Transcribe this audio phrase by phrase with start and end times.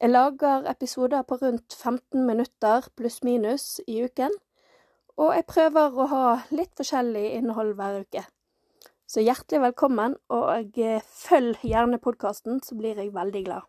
[0.00, 4.32] Jeg lager episoder på rundt 15 minutter pluss-minus i uken,
[5.16, 8.26] og jeg prøver å ha litt forskjellig innhold hver uke.
[9.08, 13.64] Så hjertelig velkommen, og eh, følg gjerne podkasten, så blir jeg veldig glad.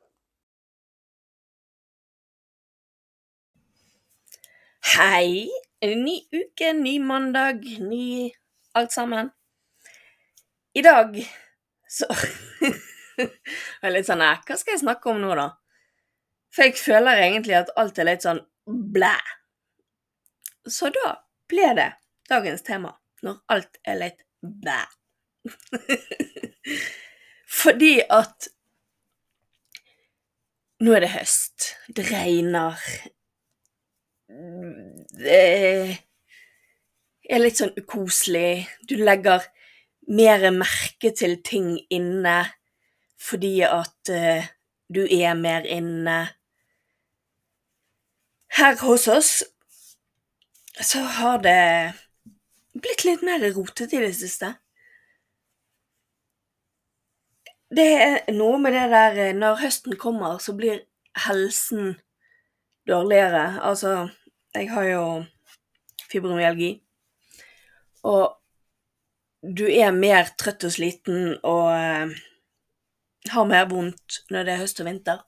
[4.98, 5.48] Hei!
[5.80, 8.34] Ny uke, ny mandag, ny
[8.76, 9.30] alt sammen.
[10.76, 11.16] I dag
[11.88, 12.10] så
[13.18, 13.32] Jeg
[13.88, 15.48] er litt sånn Hva skal jeg snakke om nå, da?
[16.58, 19.14] For jeg føler egentlig at alt er litt sånn blæ.
[20.66, 21.12] Så da
[21.46, 21.92] ble det
[22.32, 24.80] dagens tema, når alt er litt blæ.
[27.62, 28.50] Fordi at
[30.82, 31.70] nå er det høst.
[31.94, 32.82] Det regner.
[35.14, 35.40] Det
[37.30, 38.66] er litt sånn ukoselig.
[38.82, 39.46] Du legger
[40.10, 42.40] mer merke til ting inne
[43.18, 44.46] fordi at uh,
[44.88, 46.37] du er mer inne.
[48.58, 49.32] Her hos oss
[50.82, 51.94] så har det
[52.78, 54.56] blitt litt mer rotete i det siste
[57.76, 60.86] det er noe med det der eh, Når høsten kommer, så blir
[61.26, 61.98] helsen
[62.88, 63.62] dårligere.
[63.62, 64.10] Altså,
[64.56, 65.24] jeg har jo
[66.12, 66.78] fibromyalgi.
[68.04, 68.38] Og
[69.58, 72.14] du er mer trøtt og sliten og uh,
[73.28, 75.20] har mer vondt når det er høst og vinter.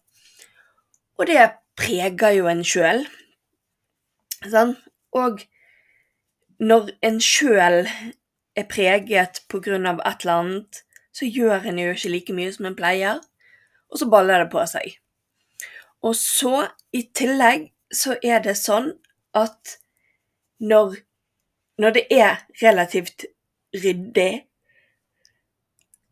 [1.20, 1.36] Og det
[1.80, 3.06] preger jo en sjøl.
[4.44, 4.76] Sånn?
[5.16, 5.44] Og
[6.60, 7.86] når en sjøl
[8.60, 10.82] er preget på grunn av et eller annet,
[11.16, 13.22] så gjør en jo ikke like mye som en pleier,
[13.90, 14.98] og så baller det på seg.
[16.06, 18.92] Og så, i tillegg, så er det sånn
[19.36, 19.80] at
[20.62, 21.00] når,
[21.82, 23.26] når det er relativt
[23.74, 24.46] ryddig,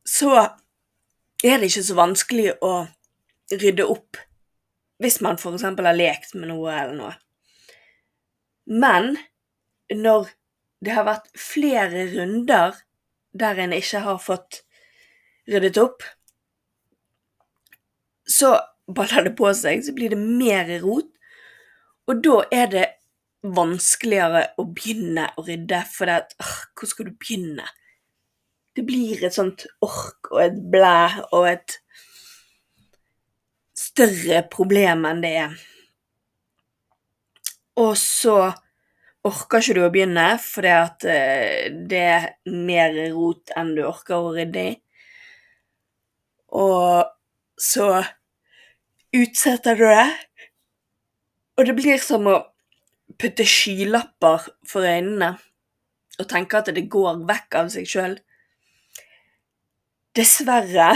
[0.07, 0.33] så
[1.43, 2.73] er det ikke så vanskelig å
[3.51, 4.19] rydde opp
[5.01, 5.63] hvis man f.eks.
[5.63, 7.13] har lekt med noe eller noe.
[8.67, 9.15] Men
[9.93, 10.31] når
[10.83, 12.77] det har vært flere runder
[13.37, 14.61] der en ikke har fått
[15.47, 16.03] ryddet opp,
[18.27, 18.57] så
[18.87, 21.09] baller det på seg, så blir det mer rot.
[22.07, 22.85] Og da er det
[23.47, 27.67] vanskeligere å begynne å rydde, for det at åh, hvor skal du begynne?
[28.75, 31.77] Det blir et sånt ork og et blæ og et
[33.97, 35.53] større problem enn det er.
[37.81, 38.37] Og så
[39.27, 44.21] orker ikke du å begynne fordi at eh, det er mer rot enn du orker
[44.21, 44.75] å rydde i.
[46.57, 47.09] Og
[47.57, 47.89] så
[49.17, 50.07] utsetter du det.
[51.57, 52.37] Og det blir som å
[53.17, 55.33] putte skylapper for øynene
[56.17, 58.17] og tenke at det går vekk av seg sjøl.
[60.17, 60.93] Dessverre.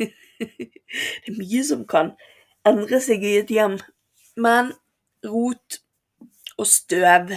[0.90, 2.14] det er mye som kan
[2.66, 3.78] endre seg i et hjem,
[4.40, 4.72] men
[5.26, 5.80] rot
[6.60, 7.34] og støv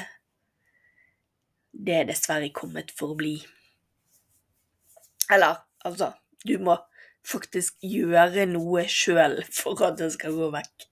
[1.73, 3.37] det er dessverre kommet for å bli.
[5.33, 6.11] Eller, altså,
[6.45, 6.77] du må
[7.25, 10.87] faktisk gjøre noe sjøl for at det skal gå vekk.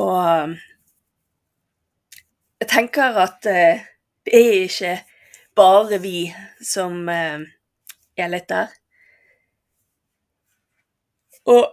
[0.00, 0.56] Og
[2.60, 3.86] jeg tenker at eh,
[4.26, 4.94] det er ikke
[5.56, 6.30] bare vi
[6.64, 7.44] som eh,
[8.16, 8.72] er litt der.
[11.50, 11.66] Og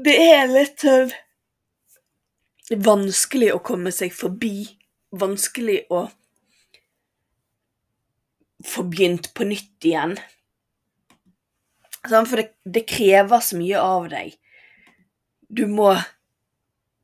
[0.00, 1.10] det er litt sånn
[2.70, 4.68] vanskelig å komme seg forbi.
[5.10, 6.04] Vanskelig å
[8.66, 10.14] få begynt på nytt igjen.
[12.06, 14.36] For det, det, krever så mye av deg.
[15.50, 15.92] Du må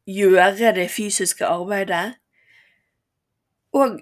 [0.07, 2.15] gjøre det fysiske arbeidet.
[3.77, 3.99] Og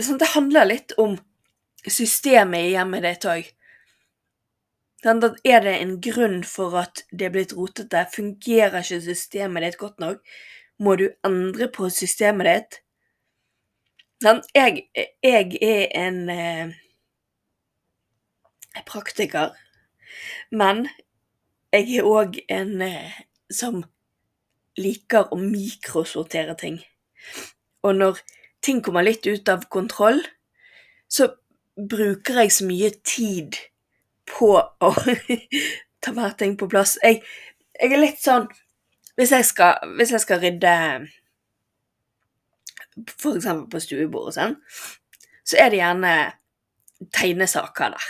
[0.00, 1.18] sånn, det handler litt om
[1.84, 3.50] systemet i hjemmet ditt òg.
[5.02, 8.04] Sånn, er det en grunn for at det er blitt rotete?
[8.14, 10.22] Fungerer ikke systemet ditt godt nok?
[10.82, 12.78] Må du endre på systemet ditt?
[14.22, 14.86] Sånn, jeg,
[15.26, 16.78] jeg er en eh,
[18.86, 19.50] praktiker
[20.50, 20.86] men
[21.72, 23.18] jeg er òg en eh,
[23.52, 23.82] som
[24.78, 26.78] liker å mikrosortere ting.
[27.84, 28.20] Og når
[28.64, 30.20] ting kommer litt ut av kontroll,
[31.08, 31.32] så
[31.76, 33.58] bruker jeg så mye tid
[34.28, 34.90] på å
[36.02, 36.96] ta hver ting på plass.
[37.02, 37.22] Jeg,
[37.78, 38.48] jeg er litt sånn
[39.18, 40.76] Hvis jeg skal, hvis jeg skal rydde
[42.96, 44.54] eksempel på stuebordet, sånn,
[45.44, 46.12] så er det gjerne
[47.12, 48.08] tegnesaker der.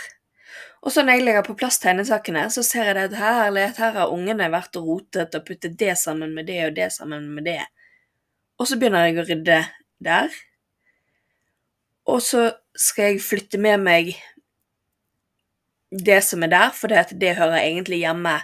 [0.83, 4.15] Og så når jeg legger på plass tegnesakene, så ser jeg at herlighet, her har
[4.15, 7.61] ungene vært og rotet og puttet det sammen med det og det sammen med det.
[8.59, 9.59] Og så begynner jeg å rydde
[10.03, 10.35] der.
[12.11, 14.11] Og så skal jeg flytte med meg
[15.93, 18.37] det som er der, for det, det hører egentlig hjemme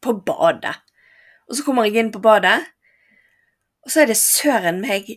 [0.00, 0.76] på badet.
[1.48, 2.60] Og så kommer jeg inn på badet,
[3.84, 5.08] og så er det søren meg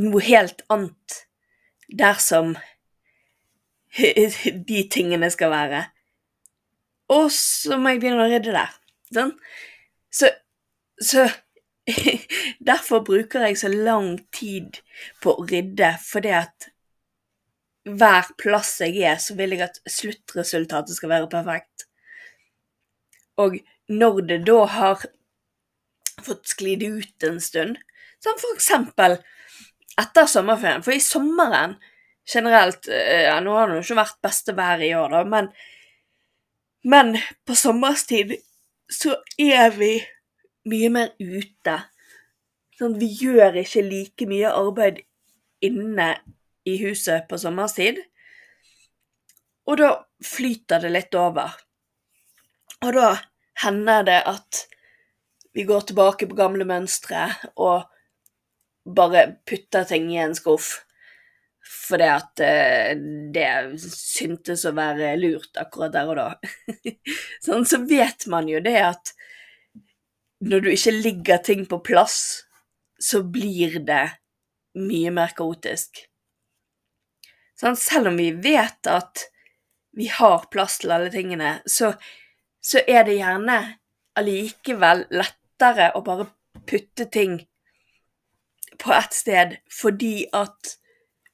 [0.00, 1.20] noe helt annet
[1.88, 2.54] der som
[4.70, 5.84] de tingene skal være.
[7.14, 8.76] Og så må jeg begynne å rydde der.
[9.14, 9.34] Sånn?
[10.14, 10.30] Så,
[10.98, 11.28] så
[12.68, 14.78] Derfor bruker jeg så lang tid
[15.20, 16.70] på å rydde, fordi at
[17.84, 21.86] hver plass jeg er, så vil jeg at sluttresultatet skal være perfekt.
[23.40, 23.58] Og
[23.92, 25.04] når det da har
[26.24, 27.76] fått sklidd ut en stund,
[28.22, 29.18] som for eksempel
[30.00, 31.76] etter sommerferien, for i sommeren
[32.24, 35.50] generelt eh, ja, Nå har det jo ikke vært beste vær i år, da, men,
[36.88, 38.38] men på sommerstid
[38.90, 39.98] så er vi
[40.70, 41.76] mye mer ute.
[42.78, 45.02] Sånn, vi gjør ikke like mye arbeid
[45.64, 46.14] inne
[46.64, 48.00] i huset på sommerstid.
[49.68, 49.90] Og da
[50.24, 51.54] flyter det litt over.
[52.84, 53.10] Og da
[53.64, 54.64] hender det at
[55.54, 57.84] vi går tilbake på gamle mønstre og
[58.84, 60.80] bare putter ting i en skuff.
[61.64, 62.90] Fordi at eh,
[63.32, 63.46] det
[63.80, 66.26] syntes å være lurt akkurat der og da.
[67.46, 69.14] sånn, så vet man jo det at
[70.44, 72.18] når du ikke ligger ting på plass,
[73.00, 74.04] så blir det
[74.76, 76.04] mye mer kaotisk.
[77.58, 79.28] Sånn, selv om vi vet at
[79.94, 81.92] vi har plass til alle tingene, så,
[82.58, 83.58] så er det gjerne
[84.18, 86.26] allikevel lettere å bare
[86.66, 87.38] putte ting
[88.82, 90.74] på ett sted fordi at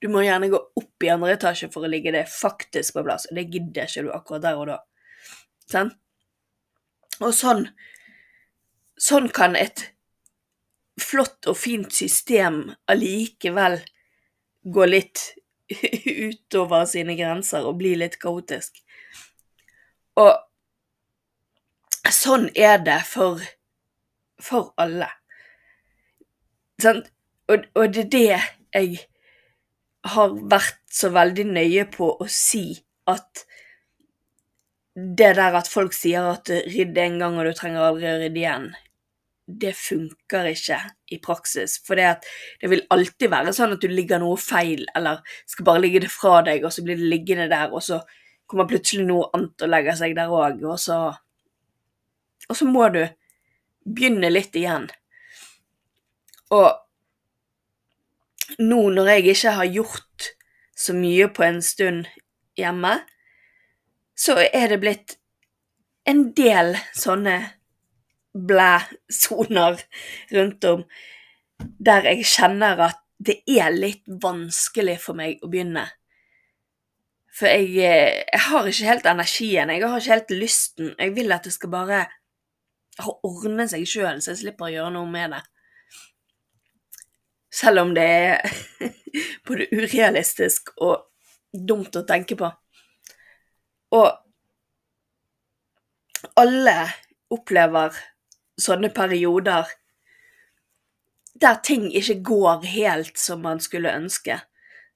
[0.00, 3.26] du må gjerne gå opp i andre etasje for å ligge det faktisk på plass,
[3.28, 4.78] og det gidder ikke du akkurat der og da.
[5.70, 5.94] Sånn?
[7.20, 7.66] Og sånn
[9.00, 9.86] Sånn kan et
[11.00, 13.78] flott og fint system allikevel
[14.68, 15.22] gå litt
[16.28, 18.80] utover sine grenser og bli litt kaotisk.
[20.20, 20.34] Og
[22.10, 23.40] sånn er det for,
[24.42, 25.08] for alle.
[26.82, 27.10] Sant?
[27.50, 29.00] Og, og, det er det jeg
[30.14, 32.64] har vært så veldig nøye på å si
[33.10, 33.44] at
[34.94, 38.40] det der at folk sier at rydd en gang og du trenger aldri å rydde
[38.42, 38.70] igjen,
[39.60, 40.78] det funker ikke
[41.10, 41.78] i praksis.
[41.86, 42.22] For det,
[42.70, 46.40] vil alltid være sånn at du ligger noe feil, eller skal bare ligge det fra
[46.46, 48.00] deg, og så blir det liggende der, og så
[48.50, 51.00] kommer plutselig noe annet og legger seg der òg, og så
[52.50, 53.04] Og så må du
[53.86, 54.88] begynne litt igjen.
[56.50, 56.70] Og
[58.58, 60.30] nå når jeg ikke har gjort
[60.74, 62.08] så mye på en stund
[62.58, 62.96] hjemme,
[64.18, 65.14] så er det blitt
[66.10, 67.36] en del sånne
[68.34, 69.80] blæ-soner
[70.32, 70.84] rundt om
[71.60, 75.84] der jeg kjenner at det er litt vanskelig for meg å begynne.
[77.36, 80.94] For jeg, eh, jeg har ikke helt energien, jeg har ikke helt lysten.
[80.98, 82.06] Jeg vil at det skal bare
[83.24, 85.42] ordne seg sjøl, så jeg slipper å gjøre noe med det.
[87.60, 88.40] Selv om det er
[89.46, 91.06] både urealistisk og
[91.52, 92.50] dumt å tenke på.
[93.96, 94.08] Og
[96.40, 96.76] alle
[97.30, 97.96] opplever
[98.60, 99.68] sånne perioder
[101.40, 104.40] der ting ikke går helt som man skulle ønske.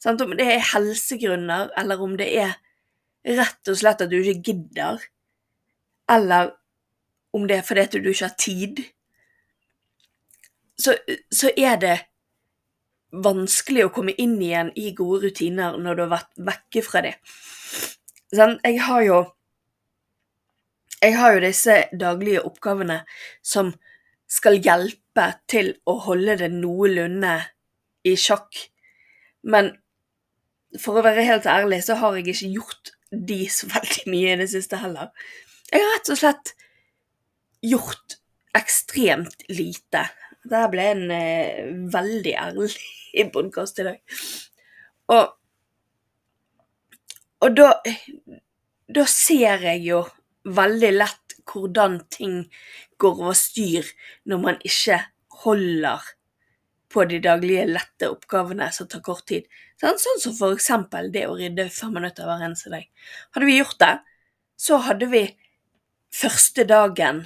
[0.02, 0.20] Sant?
[0.20, 2.58] Om det er helsegrunner, eller om det er
[3.24, 5.04] rett og slett at du ikke gidder,
[6.10, 6.52] eller
[7.34, 8.82] om det er fordi du ikke har tid,
[10.76, 10.96] så,
[11.32, 11.96] så er det
[13.24, 17.34] vanskelig å komme inn igjen i gode rutiner når du har vært vekke fra dem.
[18.34, 19.18] Sånn, jeg har jo
[21.04, 23.02] jeg har jo disse daglige oppgavene
[23.44, 23.74] som
[24.30, 27.36] skal hjelpe til å holde det noenlunde
[28.08, 28.56] i sjakk.
[29.44, 29.74] Men
[30.80, 34.40] for å være helt ærlig, så har jeg ikke gjort de så veldig mye i
[34.42, 35.12] det siste heller.
[35.70, 36.54] Jeg har rett og slett
[37.64, 38.18] gjort
[38.54, 40.06] ekstremt lite.
[40.44, 44.20] Dette ble en eh, veldig ærlig podkast i dag.
[45.14, 45.32] Og,
[47.44, 47.70] og da,
[48.96, 50.04] da ser jeg jo
[50.44, 52.44] veldig lett hvordan ting
[53.00, 53.88] går over styr
[54.28, 55.00] når man ikke
[55.44, 56.12] holder
[56.94, 59.48] på de daglige, lette oppgavene som tar kort tid.
[59.80, 62.84] Sånn, sånn som for eksempel det å rydde fem minutter hver eneste dag.
[63.34, 63.94] Hadde vi gjort det,
[64.54, 65.24] så hadde vi
[66.14, 67.24] første dagen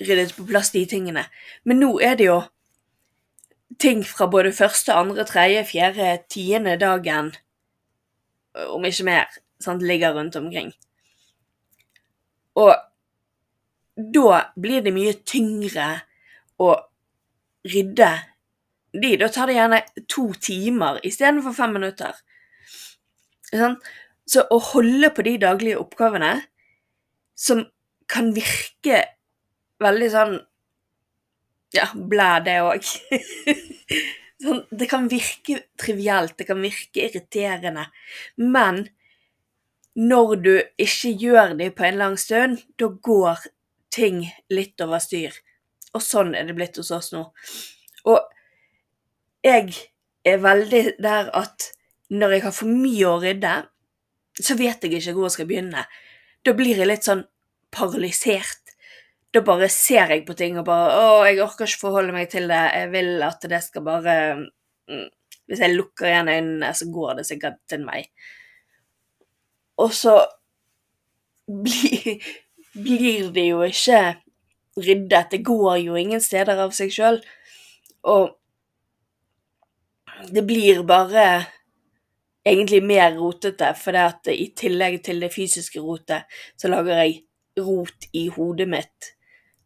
[0.00, 1.26] ryddet på plass de tingene.
[1.68, 2.40] Men nå er det jo
[3.80, 7.34] ting fra både første, andre, tredje, fjerde, tiende dagen,
[8.72, 9.28] om ikke mer,
[9.62, 10.72] sant, ligger rundt omkring.
[12.60, 12.74] Og
[14.14, 15.88] da blir det mye tyngre
[16.60, 16.74] å
[17.68, 18.10] rydde
[18.92, 19.14] de.
[19.20, 22.14] Da tar det gjerne to timer istedenfor fem minutter.
[23.50, 23.76] Sånn?
[24.30, 26.36] Så å holde på de daglige oppgavene
[27.38, 27.64] som
[28.10, 29.04] kan virke
[29.82, 30.38] veldig sånn
[31.70, 32.82] Ja, blæ, det òg.
[34.42, 37.84] sånn, det kan virke trivielt, det kan virke irriterende,
[38.42, 38.88] men
[39.98, 43.46] når du ikke gjør det på en lang stund, da går
[43.90, 45.34] ting litt over styr.
[45.94, 47.24] Og sånn er det blitt hos oss nå.
[48.06, 48.20] Og
[49.44, 49.74] jeg
[50.26, 51.72] er veldig der at
[52.10, 53.54] når jeg har for mye å rydde,
[54.40, 55.84] så vet jeg ikke hvor jeg skal begynne.
[56.46, 57.24] Da blir jeg litt sånn
[57.74, 58.74] paralysert.
[59.30, 62.48] Da bare ser jeg på ting og bare Å, jeg orker ikke forholde meg til
[62.50, 62.62] det.
[62.74, 65.04] Jeg vil at det skal bare mm,
[65.50, 68.10] Hvis jeg lukker igjen øynene, så går det sikkert til meg.
[69.80, 70.16] Og så
[71.46, 72.20] blir,
[72.74, 74.02] blir det jo ikke
[74.80, 75.30] ryddet.
[75.32, 77.20] Det går jo ingen steder av seg sjøl.
[78.08, 78.36] Og
[80.28, 81.24] det blir bare
[82.44, 87.22] egentlig mer rotete, for det at i tillegg til det fysiske rotet, så lager jeg
[87.60, 89.14] rot i hodet mitt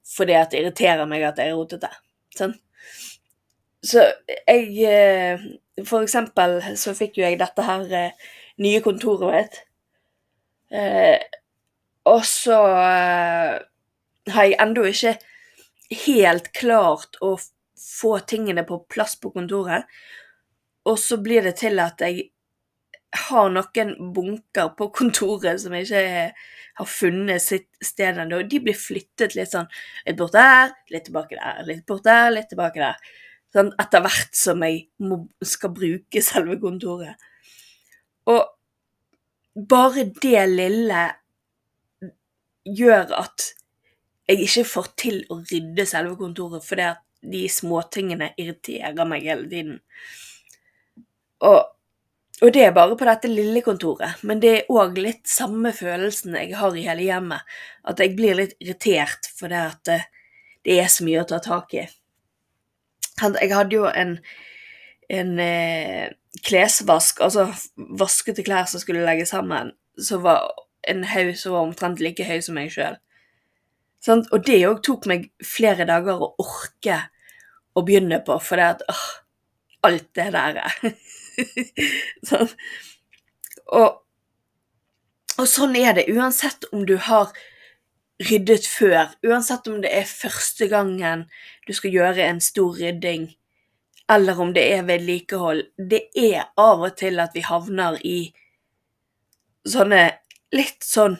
[0.04, 1.88] fordi at det irriterer meg at jeg er rotete.
[2.36, 2.52] Sånn.
[3.84, 5.44] Så jeg eh,
[5.88, 8.26] For eksempel så fikk jo jeg dette her eh,
[8.62, 9.56] nye kontoret mitt.
[10.74, 11.20] Eh,
[12.10, 12.58] og så
[14.34, 15.14] har jeg ennå ikke
[16.04, 17.36] helt klart å
[17.78, 19.86] få tingene på plass på kontoret.
[20.84, 22.30] Og så blir det til at jeg
[23.28, 26.04] har noen bunker på kontoret som jeg ikke
[26.80, 28.42] har funnet sitt sted ennå.
[28.48, 29.68] De blir flyttet litt sånn
[30.06, 32.98] litt bort der, litt tilbake der, litt bort der, litt tilbake der.
[33.54, 37.30] Sånn etter hvert som jeg må, skal bruke selve kontoret.
[38.26, 38.42] Og
[39.54, 41.02] bare det lille
[42.64, 43.50] gjør at
[44.28, 49.48] jeg ikke får til å rydde selve kontoret, fordi at de småtingene irriterer meg hele
[49.50, 49.78] tiden.
[51.44, 51.62] Og
[52.42, 56.34] og det er bare på dette lille kontoret, men det er òg litt samme følelsen
[56.34, 57.44] jeg har i hele hjemmet.
[57.86, 60.00] At jeg blir litt irritert fordi at det,
[60.66, 61.84] det er så mye å ta tak i.
[63.22, 64.16] Jeg hadde jo en,
[65.12, 66.12] en eh,
[66.44, 67.48] klesvask, altså
[67.98, 70.50] vaskete klær som skulle legges sammen, som var
[70.88, 72.98] en haug som var omtrent like høy som meg sjøl.
[74.08, 76.98] Og det òg tok meg flere dager å orke
[77.74, 79.04] å begynne på, for det at åh,
[79.84, 80.60] alt det der
[82.28, 82.50] sånn.
[83.74, 84.00] Og,
[85.40, 87.32] og sånn er det uansett om du har
[88.22, 91.24] ryddet før, uansett om det er første gangen
[91.66, 93.32] du skal gjøre en stor rydding,
[94.08, 95.62] eller om det er vedlikehold.
[95.78, 98.18] Det er av og til at vi havner i
[99.64, 100.02] sånne
[100.54, 101.16] litt sånn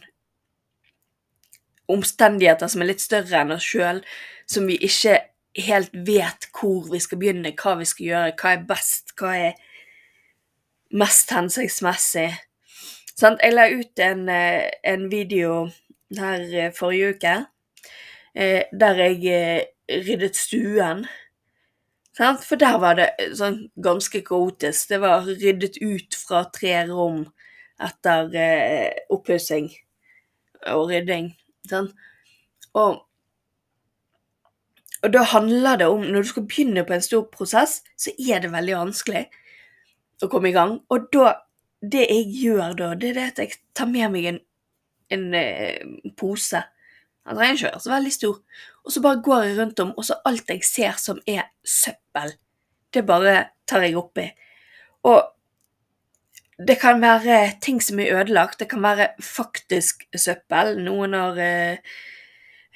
[1.91, 4.03] omstendigheter som er litt større enn oss sjøl,
[4.49, 5.19] som vi ikke
[5.65, 9.59] helt vet hvor vi skal begynne, hva vi skal gjøre, hva er best, hva er
[10.95, 12.31] mest hensiktsmessig.
[13.15, 15.69] Sånn, jeg la ut en, eh, en, video
[16.19, 17.35] her eh, forrige uke
[18.35, 19.69] eh, der jeg
[20.09, 21.05] ryddet stuen.
[22.15, 24.93] For der var det sånn ganske kaotisk.
[24.93, 27.25] Det var ryddet ut fra tre rom
[27.83, 29.67] etter eh, oppussing
[30.71, 31.33] og rydding.
[31.67, 31.95] Sant?
[32.79, 33.01] Og,
[35.03, 38.43] og da handler det om Når du skal begynne på en stor prosess, så er
[38.43, 39.25] det veldig vanskelig
[40.23, 40.79] å komme i gang.
[40.91, 41.41] Og da
[41.85, 44.39] Det jeg gjør da, det er det at jeg tar med meg en,
[45.13, 45.83] en eh,
[46.17, 46.63] pose.
[47.25, 48.41] Den trenger ikke være så veldig stor.
[48.85, 52.35] Og så bare går jeg rundt om, og så alt jeg ser som er søppel,
[52.95, 54.27] det bare tar jeg oppi.
[55.09, 55.23] Og
[56.69, 58.61] det kan være ting som er ødelagt.
[58.61, 60.77] Det kan være faktisk søppel.
[60.85, 61.79] Noen har eh,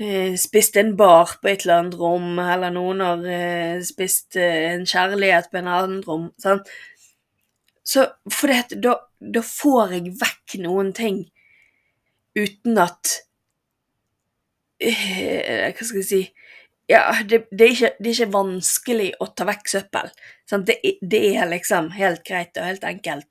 [0.01, 4.73] eh spist en bar på et eller annet rom, eller noen har eh, spist eh,
[4.73, 6.31] en kjærlighet på en annen rom.
[6.43, 6.65] Sånn.
[7.85, 11.23] Så for det, da, da får jeg vekk noen ting
[12.37, 13.28] uten at
[14.79, 16.21] Hva skal jeg si
[16.89, 20.13] Ja, det, det, er ikke, det, er ikke, vanskelig å ta vekk søppel.
[20.49, 23.29] Det, det, er liksom helt greit og helt enkelt.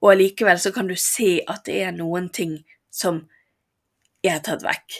[0.00, 2.54] Og allikevel så kan du se at det er noen ting
[2.88, 3.26] som
[4.24, 4.96] er tatt vekk.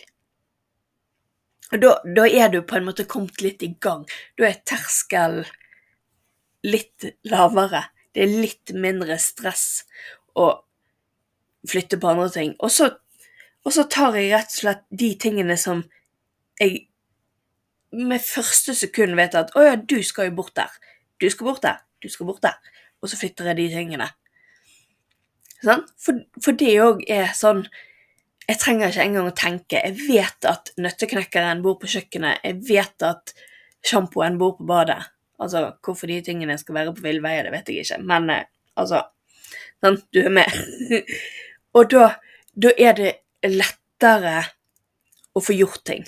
[1.72, 4.04] Og da, da er du på en måte kommet litt i gang.
[4.36, 5.46] Da er terskel
[6.66, 9.82] litt lavere det er litt mindre stress
[10.40, 10.48] å
[11.68, 12.54] flytte på andre ting.
[12.64, 12.88] Og så
[13.66, 15.82] Og så tar jeg rett og slett de tingene som
[16.60, 16.86] jeg
[17.96, 20.70] med første sekund vet at å ja, du skal jo bort der.
[21.20, 21.80] Du skal bort der.
[22.02, 22.56] Du skal bort der.
[23.02, 24.08] Og så flytter jeg de tingene.
[25.64, 25.82] Sånn?
[25.98, 27.64] For, for det òg er sånn
[28.46, 29.80] Jeg trenger ikke engang å tenke.
[29.82, 32.44] Jeg vet at nøtteknekkeren bor på kjøkkenet.
[32.46, 33.32] Jeg vet at
[33.82, 35.00] sjampoen bor på badet.
[35.42, 37.98] Altså, hvorfor de tingene skal være på ville veier, det vet jeg ikke.
[38.06, 38.46] Men eh,
[38.78, 39.02] altså
[39.82, 40.54] Sånn, du er med.
[41.76, 42.06] og da,
[42.54, 43.10] da er det
[43.52, 44.36] lettere
[45.36, 46.04] å få gjort ting.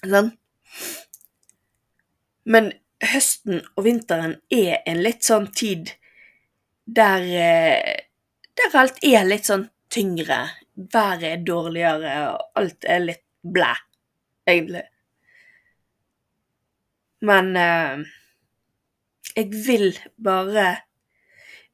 [0.00, 0.32] Sånn?
[2.50, 5.92] Men høsten og vinteren er en litt sånn tid
[6.90, 7.96] der, eh,
[8.56, 10.40] der alt er litt sånn tyngre.
[10.74, 13.74] Været er dårligere, og alt er litt blæ,
[14.48, 14.86] egentlig.
[17.20, 18.04] Men eh,
[19.36, 20.70] jeg vil bare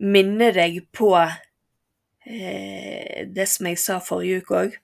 [0.03, 1.15] minne deg på
[2.27, 4.79] eh, det som jeg sa forrige uke òg,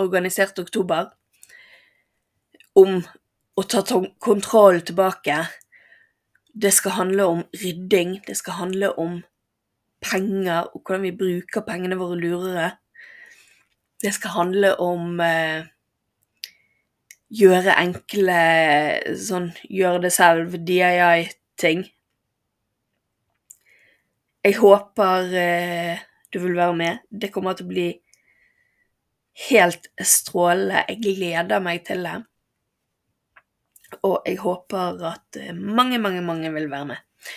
[0.00, 1.10] organisert oktober,
[2.74, 3.02] om
[3.56, 3.82] å ta
[4.22, 5.42] kontroll tilbake.
[6.52, 9.20] Det skal handle om rydding, det skal handle om
[10.02, 12.70] penger og hvordan vi bruker pengene våre lurere.
[14.02, 15.68] Det skal handle om eh,
[17.32, 18.38] gjøre enkle
[19.16, 21.84] sånn gjøre det selv, DII-ting.
[24.42, 26.02] Jeg håper eh,
[26.32, 27.02] du vil være med.
[27.10, 27.88] Det kommer til å bli
[29.48, 30.84] helt strålende.
[30.88, 32.18] Jeg gleder meg til det.
[34.02, 37.28] Og jeg håper at eh, mange, mange, mange vil være med.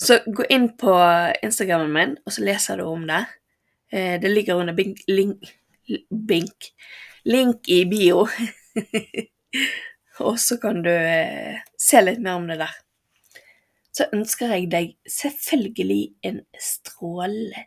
[0.00, 0.92] Så gå inn på
[1.44, 3.22] Instagrammen min, og så leser du om det.
[3.92, 5.48] Eh, det ligger under bink, link,
[6.10, 6.70] bink,
[7.24, 8.26] link i bio.
[10.28, 12.80] og så kan du eh, se litt mer om det der
[13.94, 17.66] så ønsker jeg deg selvfølgelig en strålende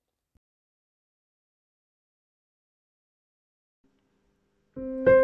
[4.77, 5.20] Thank you.